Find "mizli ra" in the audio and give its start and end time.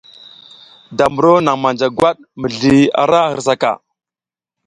2.39-3.21